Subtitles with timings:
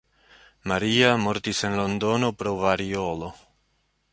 [0.71, 3.31] Maria mortis en Londono pro variolo.